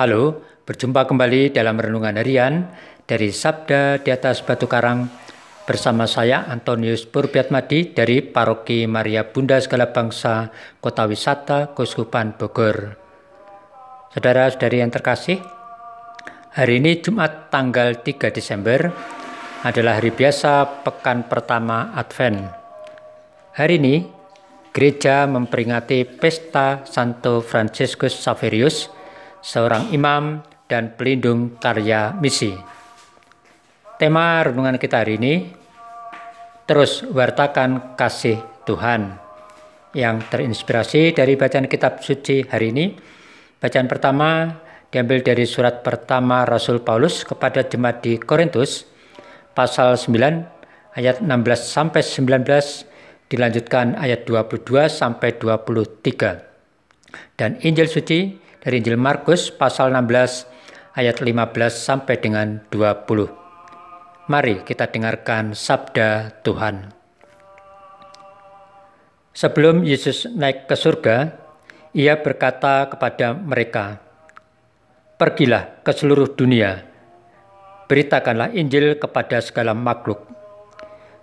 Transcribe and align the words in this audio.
Halo, 0.00 0.40
berjumpa 0.64 1.04
kembali 1.04 1.52
dalam 1.52 1.76
renungan 1.76 2.16
harian 2.16 2.72
dari 3.04 3.28
Sabda 3.28 4.00
di 4.00 4.08
atas 4.08 4.40
Batu 4.40 4.64
Karang 4.64 5.12
bersama 5.68 6.08
saya 6.08 6.48
Antonius 6.48 7.04
Purbiatmadi 7.04 7.92
dari 7.92 8.24
Paroki 8.24 8.88
Maria 8.88 9.28
Bunda 9.28 9.60
Segala 9.60 9.92
Bangsa 9.92 10.48
Kota 10.80 11.04
Wisata 11.04 11.76
Kuskupan 11.76 12.32
Bogor. 12.40 12.96
Saudara-saudari 14.16 14.80
yang 14.80 14.88
terkasih, 14.88 15.36
hari 16.56 16.80
ini 16.80 17.04
Jumat 17.04 17.52
tanggal 17.52 18.00
3 18.00 18.32
Desember 18.32 18.88
adalah 19.68 20.00
hari 20.00 20.16
biasa 20.16 20.80
pekan 20.80 21.28
pertama 21.28 21.92
Advent. 21.92 22.48
Hari 23.52 23.76
ini 23.76 24.08
gereja 24.72 25.28
memperingati 25.28 26.08
pesta 26.08 26.88
Santo 26.88 27.44
Franciscus 27.44 28.16
Saverius 28.16 28.96
seorang 29.40 29.92
imam 29.92 30.40
dan 30.70 30.94
pelindung 30.94 31.58
karya 31.58 32.14
misi. 32.16 32.54
Tema 34.00 34.40
renungan 34.40 34.80
kita 34.80 35.04
hari 35.04 35.20
ini 35.20 35.34
terus 36.64 37.04
wartakan 37.04 37.98
kasih 37.98 38.40
Tuhan 38.64 39.18
yang 39.92 40.22
terinspirasi 40.30 41.12
dari 41.12 41.34
bacaan 41.34 41.66
kitab 41.66 42.00
suci 42.00 42.46
hari 42.46 42.70
ini. 42.70 42.94
Bacaan 43.60 43.90
pertama 43.90 44.56
diambil 44.88 45.20
dari 45.20 45.44
surat 45.44 45.84
pertama 45.84 46.46
Rasul 46.46 46.80
Paulus 46.80 47.26
kepada 47.26 47.66
jemaat 47.66 48.00
di 48.00 48.16
Korintus 48.16 48.88
pasal 49.52 49.98
9 49.98 50.96
ayat 50.96 51.20
16 51.20 51.28
sampai 51.60 52.00
19 52.00 52.88
dilanjutkan 53.30 53.94
ayat 53.98 54.26
22 54.26 54.90
sampai 54.90 55.38
23. 55.38 57.38
Dan 57.38 57.58
Injil 57.62 57.90
suci 57.90 58.38
dari 58.60 58.84
Injil 58.84 59.00
Markus 59.00 59.48
pasal 59.48 59.88
16 59.88 60.44
ayat 60.92 61.16
15 61.24 61.72
sampai 61.72 62.20
dengan 62.20 62.60
20. 62.68 64.28
Mari 64.28 64.62
kita 64.68 64.86
dengarkan 64.92 65.56
sabda 65.56 66.40
Tuhan. 66.44 66.92
Sebelum 69.32 69.80
Yesus 69.82 70.28
naik 70.28 70.68
ke 70.68 70.76
surga, 70.76 71.16
ia 71.96 72.20
berkata 72.20 72.86
kepada 72.92 73.32
mereka, 73.32 73.96
"Pergilah 75.16 75.80
ke 75.80 75.96
seluruh 75.96 76.36
dunia, 76.36 76.84
beritakanlah 77.88 78.52
Injil 78.52 79.00
kepada 79.00 79.40
segala 79.42 79.72
makhluk. 79.72 80.28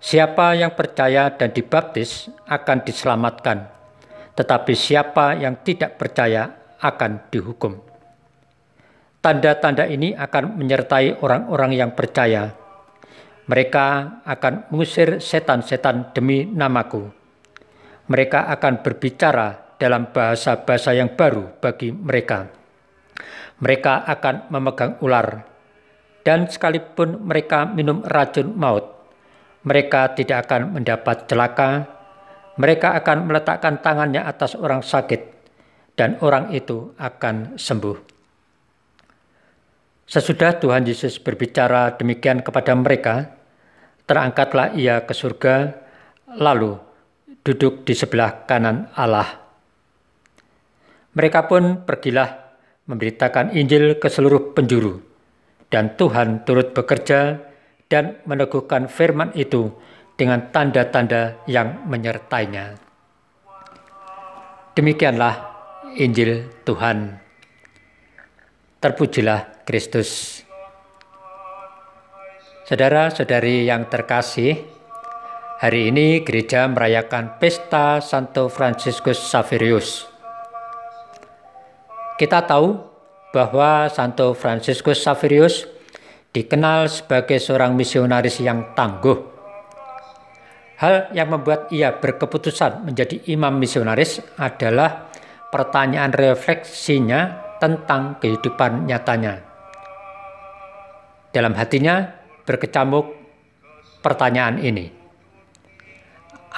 Siapa 0.00 0.58
yang 0.58 0.72
percaya 0.74 1.30
dan 1.30 1.52
dibaptis 1.52 2.30
akan 2.46 2.82
diselamatkan, 2.82 3.66
tetapi 4.34 4.72
siapa 4.74 5.38
yang 5.38 5.58
tidak 5.62 5.98
percaya 5.98 6.58
akan 6.78 7.30
dihukum. 7.30 7.78
Tanda-tanda 9.18 9.84
ini 9.90 10.14
akan 10.14 10.56
menyertai 10.56 11.20
orang-orang 11.20 11.74
yang 11.74 11.90
percaya. 11.92 12.54
Mereka 13.48 13.86
akan 14.22 14.70
mengusir 14.70 15.18
setan-setan 15.18 16.14
demi 16.14 16.46
namaku. 16.46 17.10
Mereka 18.08 18.48
akan 18.54 18.84
berbicara 18.84 19.76
dalam 19.76 20.10
bahasa-bahasa 20.12 20.94
yang 20.94 21.12
baru 21.14 21.58
bagi 21.60 21.92
mereka. 21.92 22.48
Mereka 23.58 24.06
akan 24.06 24.52
memegang 24.54 25.02
ular, 25.02 25.42
dan 26.22 26.46
sekalipun 26.46 27.24
mereka 27.26 27.66
minum 27.66 28.04
racun 28.06 28.54
maut, 28.54 28.98
mereka 29.66 30.12
tidak 30.14 30.46
akan 30.46 30.78
mendapat 30.78 31.26
celaka. 31.26 31.70
Mereka 32.58 32.98
akan 32.98 33.30
meletakkan 33.30 33.78
tangannya 33.78 34.18
atas 34.26 34.58
orang 34.58 34.82
sakit, 34.82 35.37
dan 35.98 36.14
orang 36.22 36.54
itu 36.54 36.94
akan 36.94 37.58
sembuh. 37.58 37.98
Sesudah 40.06 40.56
Tuhan 40.56 40.86
Yesus 40.86 41.18
berbicara 41.18 41.98
demikian 41.98 42.40
kepada 42.40 42.72
mereka, 42.78 43.34
terangkatlah 44.06 44.72
ia 44.78 45.02
ke 45.02 45.12
surga, 45.12 45.74
lalu 46.38 46.78
duduk 47.42 47.82
di 47.82 47.92
sebelah 47.98 48.46
kanan 48.46 48.88
Allah. 48.94 49.26
Mereka 51.12 51.50
pun 51.50 51.82
pergilah 51.82 52.30
memberitakan 52.86 53.52
Injil 53.58 53.98
ke 54.00 54.08
seluruh 54.08 54.54
penjuru, 54.54 55.02
dan 55.68 55.98
Tuhan 55.98 56.46
turut 56.46 56.72
bekerja 56.72 57.42
dan 57.90 58.22
meneguhkan 58.24 58.86
firman 58.88 59.34
itu 59.36 59.74
dengan 60.16 60.48
tanda-tanda 60.54 61.36
yang 61.44 61.84
menyertainya. 61.84 62.80
Demikianlah 64.72 65.47
Injil 65.98 66.46
Tuhan. 66.62 67.18
Terpujilah 68.78 69.66
Kristus. 69.66 70.40
Saudara-saudari 72.70 73.66
yang 73.66 73.90
terkasih, 73.90 74.62
hari 75.58 75.90
ini 75.90 76.22
gereja 76.22 76.70
merayakan 76.70 77.42
pesta 77.42 77.98
Santo 77.98 78.46
Franciscus 78.46 79.18
Saverius. 79.18 80.06
Kita 82.14 82.46
tahu 82.46 82.78
bahwa 83.34 83.90
Santo 83.90 84.38
Franciscus 84.38 85.02
Saverius 85.02 85.66
dikenal 86.30 86.86
sebagai 86.86 87.42
seorang 87.42 87.74
misionaris 87.74 88.38
yang 88.38 88.70
tangguh. 88.78 89.18
Hal 90.78 91.10
yang 91.10 91.34
membuat 91.34 91.74
ia 91.74 91.90
berkeputusan 91.90 92.86
menjadi 92.86 93.18
imam 93.34 93.58
misionaris 93.58 94.22
adalah 94.38 95.07
pertanyaan 95.48 96.12
refleksinya 96.12 97.48
tentang 97.56 98.20
kehidupan 98.20 98.84
nyatanya. 98.84 99.40
Dalam 101.32 101.52
hatinya 101.56 102.08
berkecamuk 102.44 103.12
pertanyaan 104.00 104.60
ini. 104.60 104.88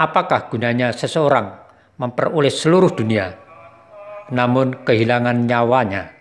Apakah 0.01 0.49
gunanya 0.49 0.95
seseorang 0.95 1.51
memperoleh 1.99 2.53
seluruh 2.53 2.95
dunia, 2.95 3.37
namun 4.33 4.87
kehilangan 4.87 5.45
nyawanya, 5.45 6.15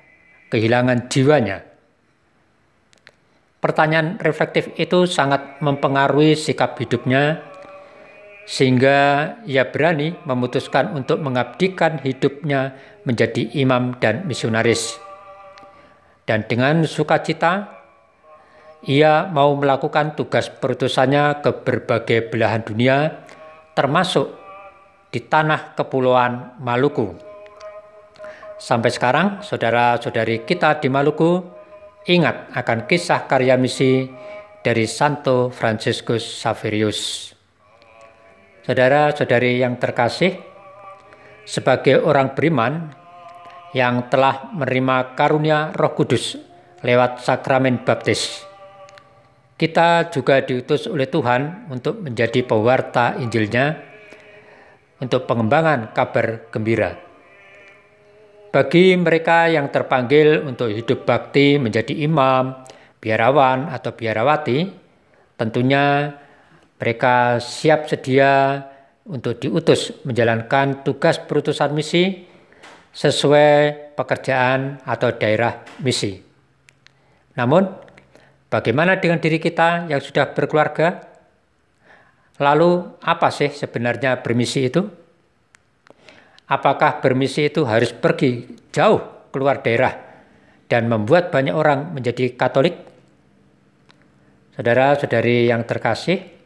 kehilangan 0.51 1.07
jiwanya? 1.07 1.63
Pertanyaan 3.59 4.19
reflektif 4.23 4.71
itu 4.79 5.03
sangat 5.03 5.59
mempengaruhi 5.59 6.35
sikap 6.35 6.79
hidupnya 6.79 7.48
sehingga 8.49 8.97
ia 9.45 9.69
berani 9.69 10.17
memutuskan 10.25 10.97
untuk 10.97 11.21
mengabdikan 11.21 12.01
hidupnya 12.01 12.73
menjadi 13.05 13.45
imam 13.53 13.93
dan 14.01 14.25
misionaris. 14.25 14.97
Dan 16.25 16.49
dengan 16.49 16.81
sukacita, 16.89 17.69
ia 18.89 19.29
mau 19.29 19.53
melakukan 19.53 20.17
tugas 20.17 20.49
perutusannya 20.49 21.45
ke 21.45 21.61
berbagai 21.61 22.33
belahan 22.33 22.65
dunia, 22.65 23.21
termasuk 23.77 24.33
di 25.13 25.21
tanah 25.21 25.77
kepulauan 25.77 26.57
Maluku. 26.57 27.13
Sampai 28.57 28.89
sekarang, 28.89 29.45
saudara-saudari 29.45 30.41
kita 30.49 30.81
di 30.81 30.89
Maluku 30.89 31.37
ingat 32.09 32.49
akan 32.57 32.89
kisah 32.89 33.29
karya 33.29 33.61
misi 33.61 34.09
dari 34.65 34.89
Santo 34.89 35.53
Franciscus 35.53 36.25
Saverius. 36.25 37.38
Saudara-saudari 38.69 39.65
yang 39.65 39.81
terkasih, 39.81 40.37
sebagai 41.41 42.05
orang 42.05 42.37
beriman 42.37 42.93
yang 43.73 44.13
telah 44.13 44.53
menerima 44.53 45.17
karunia 45.17 45.73
Roh 45.73 45.97
Kudus 45.97 46.37
lewat 46.85 47.25
sakramen 47.25 47.81
baptis, 47.81 48.45
kita 49.57 50.13
juga 50.13 50.45
diutus 50.45 50.85
oleh 50.85 51.09
Tuhan 51.09 51.65
untuk 51.73 51.97
menjadi 51.97 52.45
pewarta 52.45 53.17
Injilnya 53.17 53.73
untuk 55.01 55.25
pengembangan 55.25 55.89
kabar 55.89 56.53
gembira. 56.53 56.93
Bagi 58.53 58.93
mereka 58.93 59.49
yang 59.49 59.73
terpanggil 59.73 60.45
untuk 60.45 60.69
hidup 60.69 61.09
bakti 61.09 61.57
menjadi 61.57 62.05
imam, 62.05 62.53
biarawan, 63.01 63.73
atau 63.73 63.97
biarawati, 63.97 64.69
tentunya 65.41 66.13
mereka 66.79 67.43
siap 67.43 67.91
sedia 67.91 68.63
untuk 69.03 69.35
diutus 69.35 69.91
menjalankan 70.07 70.81
tugas 70.87 71.19
perutusan 71.19 71.75
misi 71.75 72.23
sesuai 72.95 73.93
pekerjaan 73.99 74.81
atau 74.87 75.11
daerah 75.13 75.61
misi. 75.83 76.17
Namun, 77.35 77.67
bagaimana 78.47 78.97
dengan 78.97 79.19
diri 79.19 79.37
kita 79.37 79.91
yang 79.91 79.99
sudah 79.99 80.31
berkeluarga? 80.31 81.03
Lalu, 82.39 82.95
apa 83.03 83.27
sih 83.29 83.51
sebenarnya 83.51 84.23
bermisi 84.23 84.71
itu? 84.71 84.81
Apakah 86.49 87.03
bermisi 87.03 87.51
itu 87.51 87.67
harus 87.67 87.93
pergi 87.93 88.47
jauh 88.73 89.29
keluar 89.29 89.61
daerah 89.61 89.93
dan 90.65 90.89
membuat 90.89 91.29
banyak 91.29 91.53
orang 91.53 91.93
menjadi 91.93 92.33
Katolik? 92.33 92.73
Saudara-saudari 94.57 95.45
yang 95.47 95.63
terkasih, 95.63 96.38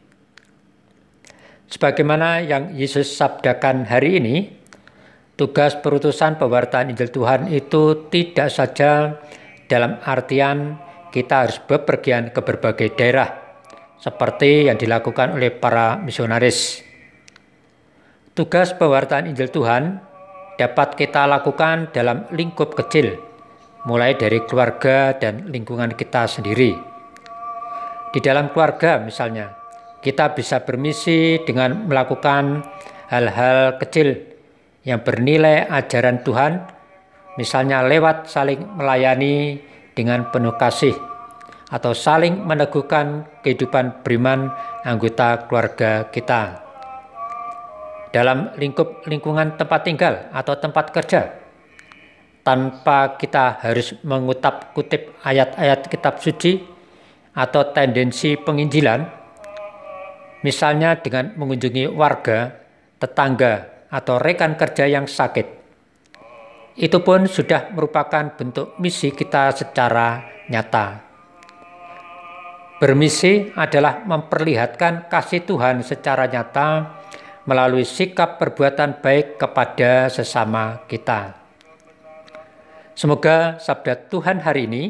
Sebagaimana 1.68 2.44
yang 2.44 2.76
Yesus 2.76 3.16
sabdakan 3.16 3.88
hari 3.88 4.20
ini, 4.20 4.36
tugas 5.34 5.74
perutusan 5.80 6.36
pewartaan 6.36 6.92
Injil 6.92 7.10
Tuhan 7.10 7.50
itu 7.50 8.08
tidak 8.12 8.48
saja 8.52 9.18
dalam 9.66 9.98
artian 10.04 10.78
kita 11.10 11.46
harus 11.46 11.58
bepergian 11.64 12.34
ke 12.34 12.40
berbagai 12.42 12.94
daerah 12.98 13.44
seperti 14.04 14.68
yang 14.68 14.76
dilakukan 14.76 15.32
oleh 15.32 15.48
para 15.48 15.96
misionaris. 15.96 16.84
Tugas 18.36 18.76
pewartaan 18.76 19.30
Injil 19.30 19.48
Tuhan 19.48 20.02
dapat 20.60 20.98
kita 20.98 21.24
lakukan 21.24 21.94
dalam 21.94 22.28
lingkup 22.34 22.76
kecil, 22.76 23.16
mulai 23.88 24.18
dari 24.18 24.42
keluarga 24.44 25.16
dan 25.16 25.48
lingkungan 25.48 25.96
kita 25.96 26.28
sendiri. 26.28 26.76
Di 28.12 28.20
dalam 28.22 28.52
keluarga 28.52 29.00
misalnya, 29.00 29.63
kita 30.04 30.36
bisa 30.36 30.60
bermisi 30.60 31.40
dengan 31.48 31.88
melakukan 31.88 32.60
hal-hal 33.08 33.80
kecil 33.80 34.20
yang 34.84 35.00
bernilai 35.00 35.64
ajaran 35.64 36.20
Tuhan, 36.20 36.60
misalnya 37.40 37.80
lewat 37.80 38.28
saling 38.28 38.76
melayani 38.76 39.64
dengan 39.96 40.28
penuh 40.28 40.52
kasih 40.60 40.92
atau 41.72 41.96
saling 41.96 42.44
meneguhkan 42.44 43.24
kehidupan 43.40 44.04
beriman 44.04 44.52
anggota 44.84 45.48
keluarga 45.48 46.12
kita. 46.12 46.60
Dalam 48.12 48.54
lingkup 48.60 49.08
lingkungan 49.08 49.56
tempat 49.58 49.80
tinggal 49.82 50.30
atau 50.30 50.54
tempat 50.54 50.92
kerja, 50.94 51.34
tanpa 52.44 53.16
kita 53.16 53.58
harus 53.64 53.96
mengutap 54.04 54.76
kutip 54.76 55.16
ayat-ayat 55.24 55.88
kitab 55.88 56.20
suci 56.20 56.62
atau 57.34 57.74
tendensi 57.74 58.38
penginjilan, 58.38 59.02
misalnya 60.44 61.00
dengan 61.00 61.32
mengunjungi 61.34 61.88
warga, 61.88 62.52
tetangga, 63.00 63.88
atau 63.88 64.20
rekan 64.20 64.54
kerja 64.60 64.84
yang 64.84 65.08
sakit. 65.08 65.64
Itu 66.76 67.00
pun 67.00 67.24
sudah 67.24 67.72
merupakan 67.72 68.34
bentuk 68.36 68.76
misi 68.76 69.14
kita 69.14 69.54
secara 69.56 70.20
nyata. 70.52 71.00
Bermisi 72.82 73.48
adalah 73.54 74.02
memperlihatkan 74.04 75.08
kasih 75.08 75.46
Tuhan 75.46 75.80
secara 75.80 76.28
nyata 76.28 77.00
melalui 77.46 77.86
sikap 77.86 78.36
perbuatan 78.36 79.00
baik 79.00 79.38
kepada 79.38 80.10
sesama 80.10 80.84
kita. 80.90 81.38
Semoga 82.98 83.62
sabda 83.62 83.94
Tuhan 84.10 84.42
hari 84.42 84.66
ini 84.66 84.84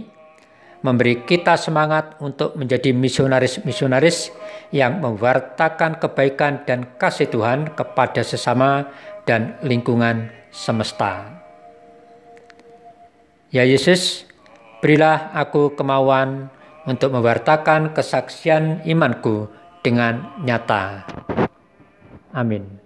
memberi 0.84 1.25
kita 1.25 1.56
semangat 1.56 2.20
untuk 2.20 2.52
menjadi 2.60 2.92
misionaris-misionaris 2.92 4.28
yang 4.69 5.00
mewartakan 5.00 5.96
kebaikan 5.96 6.69
dan 6.69 6.92
kasih 7.00 7.32
Tuhan 7.32 7.72
kepada 7.72 8.20
sesama 8.20 8.92
dan 9.25 9.56
lingkungan 9.64 10.28
semesta. 10.52 11.40
Ya 13.48 13.64
Yesus, 13.64 14.28
berilah 14.84 15.32
aku 15.32 15.72
kemauan 15.72 16.52
untuk 16.84 17.16
mewartakan 17.16 17.96
kesaksian 17.96 18.84
imanku 18.84 19.48
dengan 19.80 20.37
nyata. 20.44 21.08
Amin. 22.37 22.84